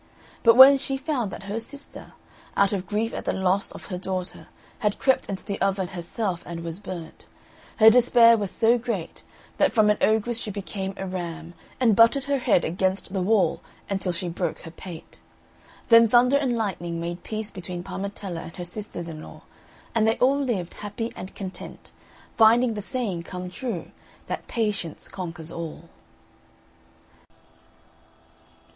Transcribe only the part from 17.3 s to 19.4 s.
between Parmetella and her sisters in